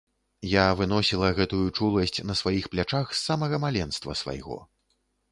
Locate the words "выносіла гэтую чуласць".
0.79-2.21